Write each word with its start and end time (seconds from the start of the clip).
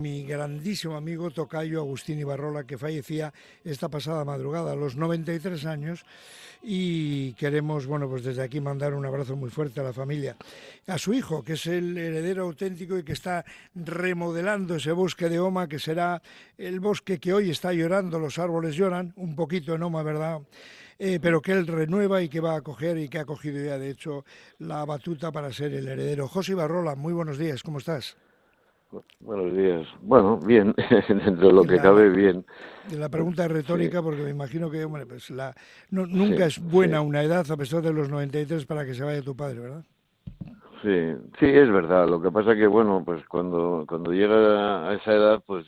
Mi 0.00 0.24
grandísimo 0.24 0.96
amigo 0.96 1.30
Tocayo 1.30 1.78
Agustín 1.78 2.18
Ibarrola, 2.18 2.64
que 2.64 2.78
fallecía 2.78 3.34
esta 3.62 3.90
pasada 3.90 4.24
madrugada 4.24 4.72
a 4.72 4.74
los 4.74 4.96
93 4.96 5.66
años, 5.66 6.06
y 6.62 7.34
queremos, 7.34 7.84
bueno, 7.84 8.08
pues 8.08 8.24
desde 8.24 8.42
aquí 8.42 8.62
mandar 8.62 8.94
un 8.94 9.04
abrazo 9.04 9.36
muy 9.36 9.50
fuerte 9.50 9.80
a 9.80 9.82
la 9.82 9.92
familia, 9.92 10.38
a 10.86 10.96
su 10.96 11.12
hijo, 11.12 11.42
que 11.44 11.52
es 11.52 11.66
el 11.66 11.98
heredero 11.98 12.44
auténtico 12.44 12.96
y 12.96 13.02
que 13.02 13.12
está 13.12 13.44
remodelando 13.74 14.76
ese 14.76 14.92
bosque 14.92 15.28
de 15.28 15.38
Oma, 15.38 15.68
que 15.68 15.78
será 15.78 16.22
el 16.56 16.80
bosque 16.80 17.20
que 17.20 17.34
hoy 17.34 17.50
está 17.50 17.74
llorando, 17.74 18.18
los 18.18 18.38
árboles 18.38 18.76
lloran, 18.76 19.12
un 19.16 19.36
poquito 19.36 19.74
en 19.74 19.82
Oma, 19.82 20.02
¿verdad? 20.02 20.40
Eh, 20.98 21.18
pero 21.20 21.42
que 21.42 21.52
él 21.52 21.66
renueva 21.66 22.22
y 22.22 22.30
que 22.30 22.40
va 22.40 22.56
a 22.56 22.62
coger 22.62 22.96
y 22.96 23.10
que 23.10 23.18
ha 23.18 23.26
cogido 23.26 23.62
ya, 23.62 23.76
de 23.76 23.90
hecho, 23.90 24.24
la 24.60 24.82
batuta 24.86 25.30
para 25.30 25.52
ser 25.52 25.74
el 25.74 25.86
heredero. 25.86 26.26
José 26.26 26.52
Ibarrola, 26.52 26.94
muy 26.94 27.12
buenos 27.12 27.36
días, 27.36 27.62
¿cómo 27.62 27.80
estás? 27.80 28.16
Buenos 29.20 29.56
días. 29.56 29.86
Bueno, 30.02 30.38
bien, 30.38 30.74
dentro 31.08 31.48
de 31.48 31.52
lo 31.52 31.64
que 31.64 31.78
cabe, 31.78 32.08
bien. 32.08 32.44
La 32.96 33.08
pregunta 33.08 33.44
es 33.44 33.50
retórica 33.50 34.02
porque 34.02 34.22
me 34.22 34.30
imagino 34.30 34.70
que 34.70 34.84
hombre, 34.84 35.06
pues 35.06 35.30
la, 35.30 35.54
nunca 35.90 36.46
es 36.46 36.58
buena 36.58 37.00
una 37.00 37.22
edad 37.22 37.48
a 37.50 37.56
pesar 37.56 37.82
de 37.82 37.92
los 37.92 38.08
93 38.08 38.66
para 38.66 38.84
que 38.84 38.94
se 38.94 39.04
vaya 39.04 39.22
tu 39.22 39.36
padre, 39.36 39.60
¿verdad? 39.60 39.84
Sí, 40.82 41.14
sí, 41.38 41.46
es 41.46 41.70
verdad. 41.70 42.08
Lo 42.08 42.20
que 42.20 42.32
pasa 42.32 42.56
que, 42.56 42.66
bueno, 42.66 43.02
pues 43.04 43.24
cuando, 43.28 43.84
cuando 43.86 44.12
llega 44.12 44.88
a 44.88 44.94
esa 44.94 45.12
edad, 45.12 45.42
pues 45.46 45.66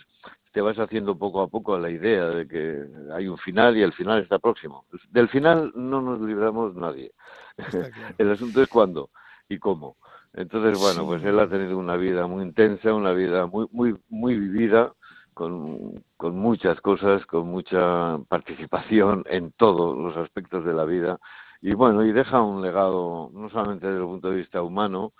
te 0.52 0.60
vas 0.60 0.78
haciendo 0.78 1.16
poco 1.16 1.42
a 1.42 1.48
poco 1.48 1.78
la 1.78 1.90
idea 1.90 2.26
de 2.26 2.48
que 2.48 2.84
hay 3.14 3.28
un 3.28 3.38
final 3.38 3.76
y 3.76 3.82
el 3.82 3.92
final 3.92 4.22
está 4.22 4.38
próximo. 4.38 4.84
Del 5.10 5.28
final 5.28 5.72
no 5.74 6.00
nos 6.00 6.20
libramos 6.20 6.74
nadie. 6.74 7.12
el 8.18 8.30
asunto 8.32 8.62
es 8.62 8.68
cuándo 8.68 9.10
y 9.48 9.58
cómo. 9.58 9.96
Entonces, 10.34 10.78
bueno, 10.78 11.06
pues 11.06 11.22
él 11.24 11.38
ha 11.38 11.48
tenido 11.48 11.78
una 11.78 11.96
vida 11.96 12.26
muy 12.26 12.42
intensa, 12.42 12.94
una 12.94 13.12
vida 13.12 13.46
muy, 13.46 13.66
muy, 13.70 13.96
muy 14.08 14.38
vivida, 14.38 14.92
con, 15.34 16.02
con 16.16 16.36
muchas 16.36 16.80
cosas, 16.80 17.24
con 17.26 17.48
mucha 17.48 18.18
participación 18.28 19.24
en 19.28 19.52
todos 19.52 19.96
los 19.96 20.16
aspectos 20.16 20.64
de 20.64 20.74
la 20.74 20.84
vida. 20.84 21.18
Y 21.60 21.74
bueno, 21.74 22.04
y 22.04 22.12
deja 22.12 22.42
un 22.42 22.62
legado, 22.62 23.30
no 23.32 23.48
solamente 23.50 23.86
desde 23.86 24.00
el 24.00 24.06
punto 24.06 24.30
de 24.30 24.36
vista 24.36 24.62
humano 24.62 25.12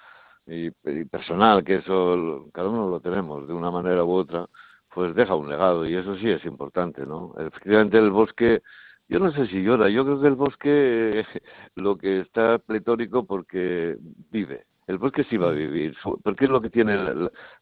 y, 0.47 0.71
personal, 1.05 1.65
que 1.65 1.77
eso 1.77 2.49
cada 2.53 2.69
uno 2.69 2.89
lo 2.89 3.01
tenemos 3.01 3.47
de 3.47 3.55
una 3.55 3.71
manera 3.71 4.05
u 4.05 4.13
otra, 4.13 4.47
pues 4.95 5.15
deja 5.15 5.35
un 5.37 5.49
legado 5.49 5.87
y 5.87 5.95
eso 5.95 6.17
sí 6.17 6.29
es 6.31 6.45
importante, 6.45 7.07
¿no? 7.07 7.35
Efectivamente 7.39 7.99
el 7.99 8.11
bosque, 8.11 8.63
yo 9.09 9.19
no 9.21 9.33
sé 9.33 9.47
si 9.47 9.63
llora, 9.63 9.89
yo 9.89 10.05
creo 10.05 10.21
que 10.21 10.27
el 10.29 10.35
bosque 10.35 11.25
lo 11.77 11.97
que 11.97 12.21
está 12.21 12.59
pletórico 12.59 13.25
porque 13.25 13.97
vive, 14.31 14.67
el 14.87 14.99
bosque 14.99 15.25
sí 15.25 15.37
va 15.37 15.49
a 15.49 15.53
vivir, 15.53 15.97
porque 16.23 16.45
es 16.45 16.51
lo 16.51 16.61
que 16.61 16.71
tiene 16.71 16.97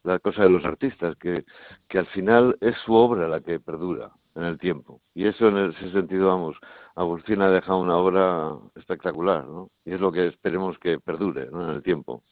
la, 0.02 0.18
cosa 0.20 0.42
de 0.42 0.50
los 0.50 0.64
artistas, 0.64 1.16
que, 1.16 1.44
que 1.88 1.98
al 1.98 2.06
final 2.06 2.56
es 2.60 2.76
su 2.84 2.94
obra 2.94 3.28
la 3.28 3.40
que 3.40 3.60
perdura 3.60 4.10
en 4.34 4.44
el 4.44 4.58
tiempo. 4.58 5.00
Y 5.14 5.26
eso 5.26 5.48
en 5.48 5.70
ese 5.70 5.90
sentido, 5.92 6.28
vamos, 6.28 6.56
Agustín 6.94 7.42
ha 7.42 7.50
dejado 7.50 7.80
una 7.80 7.96
obra 7.96 8.52
espectacular, 8.74 9.46
¿no? 9.46 9.70
Y 9.84 9.94
es 9.94 10.00
lo 10.00 10.12
que 10.12 10.26
esperemos 10.28 10.78
que 10.78 10.98
perdure 10.98 11.48
en 11.52 11.70
el 11.70 11.82
tiempo. 11.82 12.22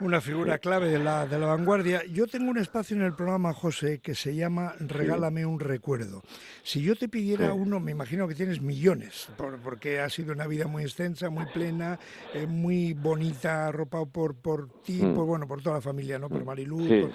Una 0.00 0.20
figura 0.20 0.58
clave 0.58 0.88
de 0.88 0.98
la, 0.98 1.26
de 1.26 1.38
la 1.38 1.46
vanguardia. 1.46 2.04
Yo 2.06 2.26
tengo 2.26 2.50
un 2.50 2.58
espacio 2.58 2.96
en 2.96 3.02
el 3.02 3.14
programa, 3.14 3.52
José, 3.52 4.00
que 4.00 4.14
se 4.14 4.34
llama 4.34 4.74
Regálame 4.80 5.46
un 5.46 5.60
recuerdo. 5.60 6.22
Si 6.62 6.82
yo 6.82 6.96
te 6.96 7.08
pidiera 7.08 7.52
uno, 7.52 7.78
me 7.78 7.92
imagino 7.92 8.26
que 8.26 8.34
tienes 8.34 8.60
millones, 8.60 9.30
porque 9.62 10.00
ha 10.00 10.08
sido 10.08 10.32
una 10.32 10.48
vida 10.48 10.66
muy 10.66 10.82
extensa, 10.82 11.30
muy 11.30 11.46
plena, 11.46 11.98
eh, 12.32 12.46
muy 12.46 12.94
bonita, 12.94 13.68
arropado 13.68 14.06
por, 14.06 14.34
por 14.34 14.68
ti, 14.82 15.00
mm. 15.02 15.14
por, 15.14 15.26
bueno, 15.26 15.46
por 15.46 15.62
toda 15.62 15.76
la 15.76 15.80
familia, 15.80 16.18
¿no? 16.18 16.28
Por 16.28 16.42
mm. 16.42 16.46
Marilú. 16.46 17.10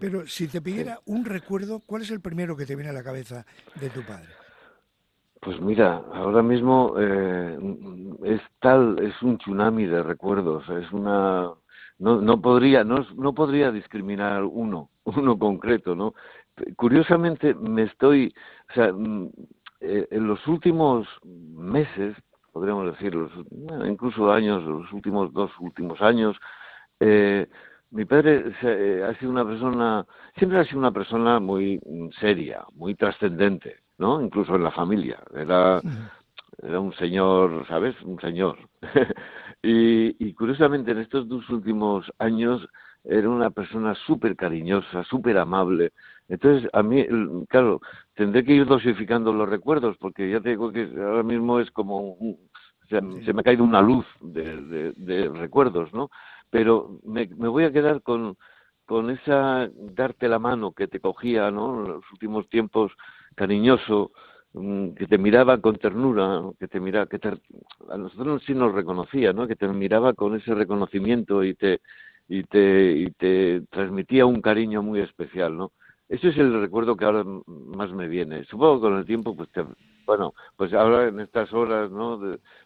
pero 0.00 0.26
si 0.26 0.48
te 0.48 0.62
pidiera 0.62 1.00
un 1.04 1.24
recuerdo, 1.24 1.80
¿cuál 1.84 2.02
es 2.02 2.10
el 2.10 2.20
primero 2.20 2.56
que 2.56 2.64
te 2.64 2.74
viene 2.74 2.90
a 2.90 2.94
la 2.94 3.02
cabeza 3.02 3.44
de 3.78 3.90
tu 3.90 4.02
padre? 4.02 4.28
Pues 5.40 5.60
mira, 5.60 6.02
ahora 6.14 6.42
mismo 6.42 6.94
eh, 6.98 7.58
es 8.24 8.40
tal, 8.60 8.98
es 9.00 9.20
un 9.22 9.38
tsunami 9.38 9.86
de 9.86 10.02
recuerdos, 10.02 10.64
es 10.70 10.90
una 10.92 11.50
no, 11.98 12.20
no 12.20 12.40
podría, 12.40 12.84
no, 12.84 13.06
no 13.16 13.34
podría 13.34 13.70
discriminar 13.70 14.44
uno, 14.44 14.90
uno 15.04 15.38
concreto, 15.38 15.94
¿no? 15.94 16.14
Curiosamente 16.76 17.54
me 17.54 17.84
estoy, 17.84 18.34
o 18.70 18.74
sea, 18.74 18.92
mm, 18.92 19.30
eh, 19.80 20.08
en 20.10 20.26
los 20.26 20.46
últimos 20.46 21.08
meses, 21.24 22.16
podríamos 22.52 22.86
decir, 22.86 23.16
incluso 23.86 24.30
años, 24.30 24.62
los 24.64 24.92
últimos 24.92 25.32
dos 25.32 25.50
últimos 25.60 26.00
años, 26.02 26.36
eh, 27.00 27.48
mi 27.90 28.04
padre 28.04 28.52
eh, 28.62 29.04
ha 29.06 29.18
sido 29.18 29.30
una 29.30 29.44
persona, 29.44 30.06
siempre 30.36 30.58
ha 30.58 30.64
sido 30.64 30.78
una 30.78 30.92
persona 30.92 31.40
muy 31.40 31.80
seria, 32.20 32.64
muy 32.74 32.94
trascendente, 32.94 33.80
¿no? 33.98 34.20
Incluso 34.22 34.54
en 34.54 34.64
la 34.64 34.70
familia. 34.70 35.18
Era, 35.34 35.80
era 36.62 36.80
un 36.80 36.92
señor, 36.94 37.66
¿sabes? 37.68 38.00
Un 38.02 38.20
señor. 38.20 38.58
y, 39.62 40.34
curiosamente 40.34 40.90
en 40.90 40.98
estos 40.98 41.28
dos 41.28 41.48
últimos 41.48 42.10
años 42.18 42.68
era 43.04 43.28
una 43.28 43.50
persona 43.50 43.94
súper 44.06 44.36
cariñosa, 44.36 45.04
súper 45.04 45.38
amable. 45.38 45.92
Entonces, 46.28 46.68
a 46.72 46.82
mí, 46.82 47.04
claro, 47.48 47.80
tendré 48.14 48.44
que 48.44 48.54
ir 48.54 48.66
dosificando 48.66 49.32
los 49.32 49.48
recuerdos, 49.48 49.96
porque 49.98 50.30
ya 50.30 50.40
te 50.40 50.50
digo 50.50 50.72
que 50.72 50.88
ahora 50.96 51.22
mismo 51.22 51.60
es 51.60 51.70
como, 51.70 52.16
se, 52.88 53.00
me 53.00 53.40
ha 53.40 53.44
caído 53.44 53.64
una 53.64 53.82
luz 53.82 54.06
de, 54.20 55.30
recuerdos, 55.34 55.92
¿no? 55.92 56.10
Pero 56.50 56.98
me, 57.04 57.28
me, 57.36 57.48
voy 57.48 57.64
a 57.64 57.72
quedar 57.72 58.02
con, 58.02 58.36
con 58.84 59.10
esa 59.10 59.68
darte 59.74 60.28
la 60.28 60.38
mano 60.38 60.72
que 60.72 60.88
te 60.88 61.00
cogía, 61.00 61.50
¿no? 61.50 61.84
En 61.84 61.92
los 61.92 62.12
últimos 62.12 62.48
tiempos, 62.48 62.92
cariñoso, 63.34 64.12
que 64.52 65.06
te 65.06 65.18
miraba 65.18 65.58
con 65.58 65.76
ternura, 65.76 66.42
que 66.58 66.68
te 66.68 66.78
miraba, 66.78 67.06
que 67.06 67.18
a 67.88 67.96
nosotros 67.96 68.42
sí 68.46 68.54
nos 68.54 68.74
reconocía, 68.74 69.32
¿no? 69.32 69.46
Que 69.46 69.56
te 69.56 69.66
miraba 69.68 70.12
con 70.12 70.36
ese 70.36 70.54
reconocimiento 70.54 71.42
y 71.42 71.54
te 71.54 71.80
y 72.28 72.44
te 72.44 72.92
y 72.92 73.10
te 73.12 73.62
transmitía 73.70 74.26
un 74.26 74.42
cariño 74.42 74.82
muy 74.82 75.00
especial, 75.00 75.56
¿no? 75.56 75.72
Ese 76.08 76.28
es 76.28 76.36
el 76.36 76.60
recuerdo 76.60 76.96
que 76.96 77.06
ahora 77.06 77.24
más 77.46 77.90
me 77.92 78.06
viene. 78.08 78.44
Supongo 78.44 78.76
que 78.76 78.80
con 78.82 78.98
el 78.98 79.06
tiempo, 79.06 79.34
pues, 79.34 79.48
te, 79.50 79.64
bueno, 80.04 80.34
pues 80.56 80.74
ahora 80.74 81.08
en 81.08 81.20
estas 81.20 81.50
horas, 81.54 81.90
¿no? 81.90 82.20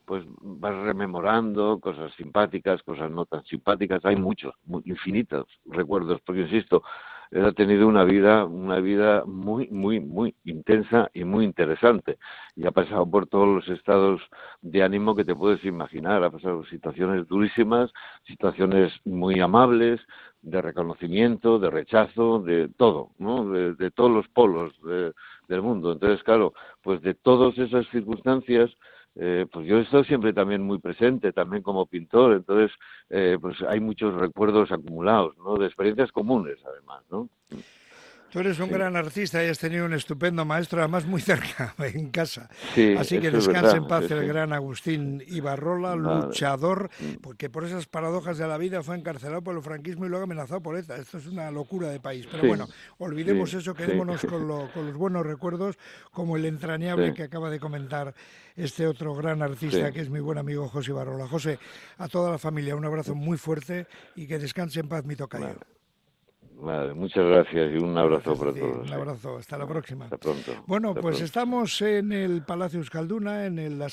pues 0.04 0.24
vas 0.40 0.74
rememorando 0.74 1.78
cosas 1.78 2.12
simpáticas, 2.16 2.82
cosas 2.82 3.08
no 3.10 3.24
tan 3.24 3.44
simpáticas. 3.44 4.04
Hay 4.04 4.16
muchos, 4.16 4.52
infinitos 4.84 5.46
recuerdos, 5.66 6.20
porque 6.24 6.42
insisto, 6.42 6.82
él 7.30 7.44
ha 7.44 7.52
tenido 7.52 7.86
una 7.88 8.04
vida, 8.04 8.44
una 8.44 8.80
vida 8.80 9.24
muy, 9.26 9.68
muy, 9.68 10.00
muy 10.00 10.34
intensa 10.44 11.10
y 11.12 11.24
muy 11.24 11.44
interesante. 11.44 12.18
Y 12.54 12.66
ha 12.66 12.70
pasado 12.70 13.08
por 13.10 13.26
todos 13.26 13.48
los 13.48 13.68
estados 13.68 14.20
de 14.62 14.82
ánimo 14.82 15.14
que 15.14 15.24
te 15.24 15.34
puedes 15.34 15.64
imaginar. 15.64 16.22
Ha 16.22 16.30
pasado 16.30 16.64
situaciones 16.66 17.26
durísimas, 17.28 17.90
situaciones 18.24 18.92
muy 19.04 19.40
amables, 19.40 20.00
de 20.46 20.62
reconocimiento, 20.62 21.58
de 21.58 21.70
rechazo, 21.70 22.38
de 22.38 22.68
todo, 22.68 23.10
¿no? 23.18 23.50
De, 23.50 23.90
todos 23.90 24.10
los 24.10 24.28
polos 24.28 24.72
del 25.48 25.62
mundo. 25.62 25.92
Entonces, 25.92 26.22
claro, 26.22 26.52
pues 26.82 27.02
de 27.02 27.14
todas 27.14 27.58
esas 27.58 27.86
circunstancias, 27.88 28.70
eh, 29.18 29.46
pues 29.50 29.66
yo 29.66 29.78
he 29.78 29.82
estado 29.82 30.04
siempre 30.04 30.32
también 30.32 30.62
muy 30.62 30.78
presente, 30.78 31.32
también 31.32 31.62
como 31.62 31.86
pintor, 31.86 32.34
entonces 32.34 32.76
eh, 33.08 33.38
pues 33.40 33.56
hay 33.62 33.80
muchos 33.80 34.14
recuerdos 34.14 34.70
acumulados, 34.70 35.36
¿no? 35.38 35.56
De 35.56 35.66
experiencias 35.66 36.12
comunes, 36.12 36.58
además, 36.66 37.02
¿no? 37.10 37.28
Tú 38.30 38.40
eres 38.40 38.58
un 38.58 38.70
gran 38.70 38.96
artista 38.96 39.42
y 39.44 39.48
has 39.48 39.58
tenido 39.58 39.86
un 39.86 39.94
estupendo 39.94 40.44
maestro, 40.44 40.80
además 40.80 41.06
muy 41.06 41.20
cerca, 41.22 41.74
en 41.78 42.10
casa. 42.10 42.48
Así 42.98 43.18
que 43.18 43.30
descanse 43.30 43.76
en 43.76 43.86
paz 43.86 44.10
el 44.10 44.26
gran 44.26 44.52
Agustín 44.52 45.22
Ibarrola, 45.26 45.94
luchador, 45.94 46.90
mm. 46.98 47.22
porque 47.22 47.48
por 47.48 47.64
esas 47.64 47.86
paradojas 47.86 48.38
de 48.38 48.46
la 48.48 48.58
vida 48.58 48.82
fue 48.82 48.96
encarcelado 48.96 49.42
por 49.42 49.56
el 49.56 49.62
franquismo 49.62 50.06
y 50.06 50.08
luego 50.08 50.24
amenazado 50.24 50.60
por 50.60 50.76
ETA. 50.76 50.96
Esto 50.96 51.18
es 51.18 51.26
una 51.26 51.50
locura 51.50 51.88
de 51.88 52.00
país. 52.00 52.26
Pero 52.30 52.48
bueno, 52.48 52.68
olvidemos 52.98 53.54
eso, 53.54 53.74
quedémonos 53.74 54.20
con, 54.22 54.46
con, 54.72 54.86
los 54.86 54.96
buenos 54.96 55.24
recuerdos, 55.24 55.76
como 56.10 56.36
el 56.36 56.44
entrañable 56.44 57.14
que 57.14 57.22
acaba 57.22 57.48
de 57.50 57.60
comentar 57.60 58.14
este 58.56 58.86
otro 58.86 59.14
gran 59.14 59.42
artista 59.42 59.92
que 59.92 60.00
es 60.00 60.10
mi 60.10 60.20
buen 60.20 60.38
amigo 60.38 60.68
José 60.68 60.90
Ibarrola. 60.90 61.28
José, 61.28 61.58
a 61.98 62.08
toda 62.08 62.32
la 62.32 62.38
familia 62.38 62.74
un 62.74 62.84
abrazo 62.84 63.14
muy 63.14 63.38
fuerte 63.38 63.86
y 64.14 64.26
que 64.26 64.38
descanse 64.38 64.80
en 64.80 64.88
paz 64.88 65.04
mi 65.04 65.14
tocayo. 65.14 65.75
Vale, 66.58 66.94
muchas 66.94 67.24
gracias 67.24 67.72
y 67.72 67.76
un 67.76 67.96
abrazo 67.98 68.34
para 68.34 68.52
todos. 68.52 68.88
Un 68.88 68.92
abrazo, 68.92 69.36
hasta 69.36 69.58
la 69.58 69.66
próxima. 69.66 70.04
Hasta 70.06 70.16
pronto. 70.16 70.52
Bueno, 70.66 70.94
pues 70.94 71.20
estamos 71.20 71.82
en 71.82 72.12
el 72.12 72.44
Palacio 72.44 72.78
Euskalduna, 72.78 73.44
en 73.44 73.58
el 73.58 73.82